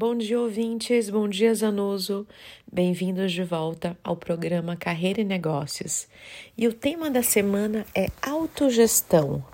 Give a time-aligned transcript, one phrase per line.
[0.00, 1.10] Bom dia, ouvintes.
[1.10, 2.26] Bom dia, Zanuso.
[2.72, 6.08] Bem-vindos de volta ao programa Carreira e Negócios.
[6.56, 9.44] E o tema da semana é autogestão.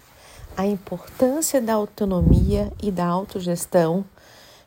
[0.57, 4.05] A importância da autonomia e da autogestão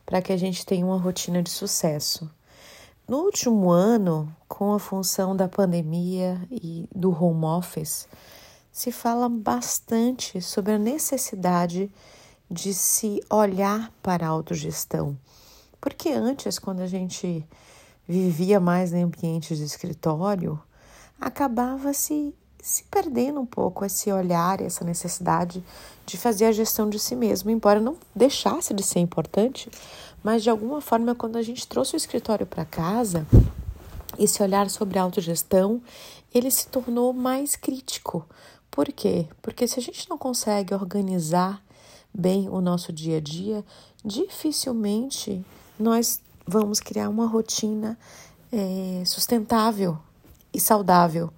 [0.06, 2.30] para que a gente tenha uma rotina de sucesso.
[3.08, 8.06] No último ano, com a função da pandemia e do home office,
[8.70, 11.90] se fala bastante sobre a necessidade
[12.52, 15.18] de se olhar para a autogestão
[15.82, 17.46] porque antes, quando a gente
[18.08, 20.60] vivia mais em ambientes de escritório,
[21.20, 25.64] acabava se, se perdendo um pouco esse olhar, essa necessidade
[26.06, 29.70] de fazer a gestão de si mesmo, embora não deixasse de ser importante,
[30.24, 33.26] mas de alguma forma, quando a gente trouxe o escritório para casa,
[34.18, 35.82] esse olhar sobre a autogestão,
[36.34, 38.28] ele se tornou mais crítico.
[38.70, 39.28] Por quê?
[39.42, 41.64] Porque se a gente não consegue organizar
[42.14, 43.64] bem o nosso dia a dia,
[44.04, 45.46] dificilmente
[45.80, 47.98] nós vamos criar uma rotina
[48.52, 49.98] é, sustentável
[50.54, 51.32] e saudável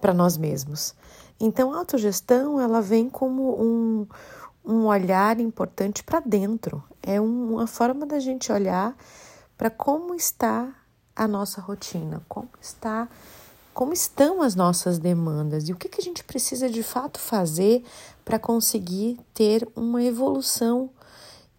[0.00, 0.94] para nós mesmos.
[1.38, 4.06] Então, a autogestão ela vem como um,
[4.64, 6.82] um olhar importante para dentro.
[7.02, 8.96] É uma forma da gente olhar
[9.58, 10.72] para como está
[11.14, 13.08] a nossa rotina, como está,
[13.74, 17.84] como estão as nossas demandas e o que, que a gente precisa de fato fazer
[18.24, 20.90] para conseguir ter uma evolução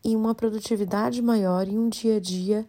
[0.03, 2.67] e uma produtividade maior em um dia a dia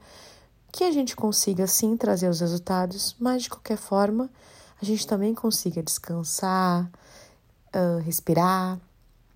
[0.71, 4.29] que a gente consiga sim trazer os resultados, mas de qualquer forma
[4.81, 6.91] a gente também consiga descansar,
[7.75, 8.79] uh, respirar,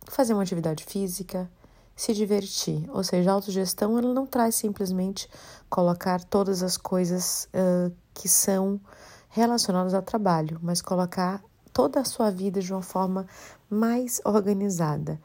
[0.07, 1.49] fazer uma atividade física,
[1.95, 2.89] se divertir.
[2.91, 5.29] Ou seja, a autogestão ela não traz simplesmente
[5.69, 8.81] colocar todas as coisas uh, que são
[9.29, 13.27] relacionadas ao trabalho, mas colocar toda a sua vida de uma forma
[13.71, 15.21] mais organizada.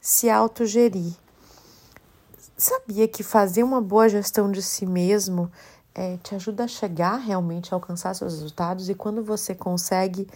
[0.00, 1.14] Se autogerir,
[2.60, 5.50] Sabia que fazer uma boa gestão de si mesmo
[5.94, 10.28] é, te ajuda a chegar realmente a alcançar seus resultados e quando você consegue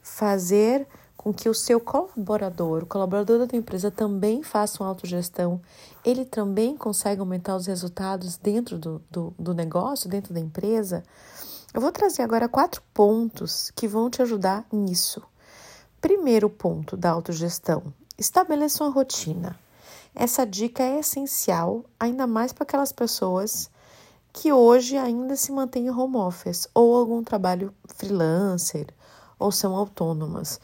[0.00, 5.60] fazer com que o seu colaborador, o colaborador da tua empresa também faça uma autogestão,
[6.04, 11.02] ele também consegue aumentar os resultados dentro do, do, do negócio, dentro da empresa.
[11.74, 15.20] Eu vou trazer agora quatro pontos que vão te ajudar nisso.
[16.00, 19.58] Primeiro ponto da autogestão: estabeleça uma rotina.
[20.14, 23.70] Essa dica é essencial, ainda mais para aquelas pessoas
[24.32, 28.86] que hoje ainda se mantêm em home office ou algum trabalho freelancer
[29.38, 30.60] ou são autônomas.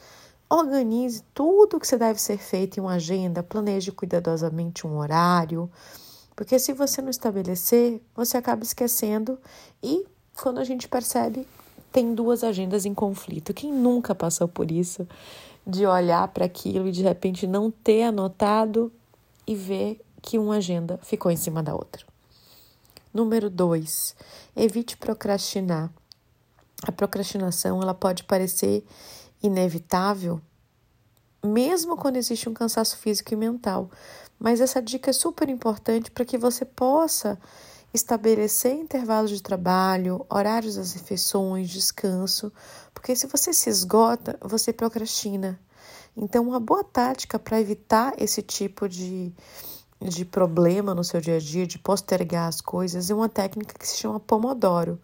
[0.49, 5.69] Organize tudo o que deve ser feito em uma agenda, planeje cuidadosamente um horário,
[6.35, 9.37] porque se você não estabelecer, você acaba esquecendo
[9.83, 10.05] e
[10.41, 11.47] quando a gente percebe,
[11.91, 13.53] tem duas agendas em conflito.
[13.53, 15.07] Quem nunca passou por isso?
[15.65, 18.91] De olhar para aquilo e de repente não ter anotado
[19.49, 22.05] e ver que uma agenda ficou em cima da outra.
[23.11, 24.15] Número 2.
[24.55, 25.91] Evite procrastinar.
[26.83, 28.85] A procrastinação ela pode parecer
[29.41, 30.39] inevitável,
[31.43, 33.89] mesmo quando existe um cansaço físico e mental.
[34.37, 37.35] Mas essa dica é super importante para que você possa
[37.91, 42.53] estabelecer intervalos de trabalho, horários das refeições, descanso,
[42.93, 45.59] porque se você se esgota, você procrastina.
[46.15, 49.31] Então, uma boa tática para evitar esse tipo de,
[50.01, 53.87] de problema no seu dia a dia, de postergar as coisas, é uma técnica que
[53.87, 54.99] se chama Pomodoro,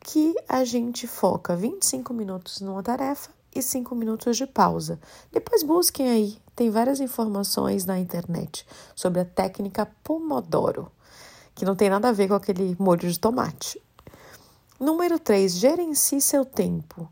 [0.00, 4.98] que a gente foca 25 minutos numa tarefa e 5 minutos de pausa.
[5.32, 10.90] Depois busquem aí, tem várias informações na internet sobre a técnica Pomodoro,
[11.54, 13.80] que não tem nada a ver com aquele molho de tomate.
[14.78, 17.06] Número 3, gerencie seu tempo.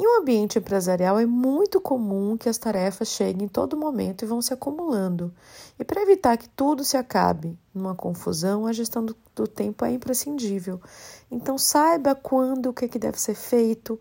[0.00, 4.28] Em um ambiente empresarial é muito comum que as tarefas cheguem em todo momento e
[4.28, 5.34] vão se acumulando.
[5.76, 9.90] E para evitar que tudo se acabe numa confusão, a gestão do, do tempo é
[9.90, 10.80] imprescindível.
[11.28, 14.00] Então saiba quando o que, é que deve ser feito,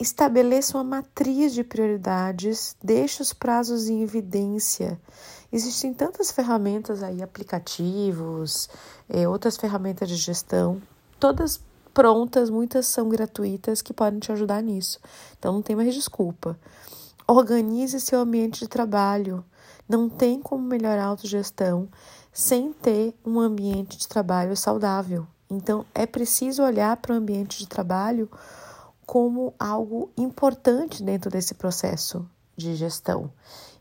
[0.00, 4.98] estabeleça uma matriz de prioridades, deixe os prazos em evidência.
[5.52, 8.66] Existem tantas ferramentas aí, aplicativos,
[9.10, 10.80] é, outras ferramentas de gestão,
[11.20, 11.60] todas
[11.92, 14.98] prontas, muitas são gratuitas que podem te ajudar nisso.
[15.38, 16.58] Então não tem mais desculpa.
[17.26, 19.44] Organize seu ambiente de trabalho.
[19.88, 21.88] Não tem como melhorar a autogestão
[22.32, 25.26] sem ter um ambiente de trabalho saudável.
[25.50, 28.30] Então é preciso olhar para o ambiente de trabalho
[29.04, 33.30] como algo importante dentro desse processo de gestão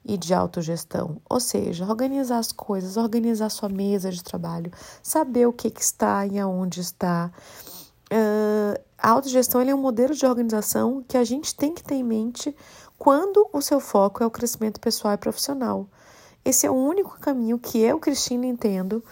[0.03, 1.21] e de autogestão.
[1.29, 4.71] Ou seja, organizar as coisas, organizar sua mesa de trabalho,
[5.01, 7.31] saber o que, que está e aonde está
[9.11, 12.55] autogestão é um modelo de organização que a gente tem que ter em mente
[12.97, 15.87] quando o seu foco é o crescimento pessoal e profissional.
[16.43, 19.03] Esse é o único caminho que eu, Cristina, entendo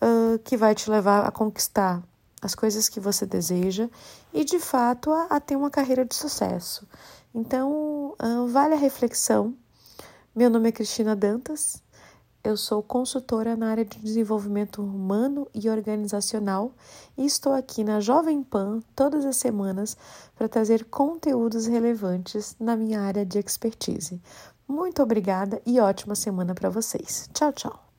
[0.00, 2.02] uh, que vai te levar a conquistar
[2.40, 3.88] as coisas que você deseja
[4.32, 6.86] e, de fato, a, a ter uma carreira de sucesso.
[7.34, 9.54] Então, uh, vale a reflexão.
[10.34, 11.82] Meu nome é Cristina Dantas,
[12.44, 16.72] eu sou consultora na área de desenvolvimento humano e organizacional
[17.16, 19.96] e estou aqui na Jovem Pan todas as semanas
[20.36, 24.20] para trazer conteúdos relevantes na minha área de expertise.
[24.68, 27.28] Muito obrigada e ótima semana para vocês.
[27.32, 27.93] Tchau, tchau.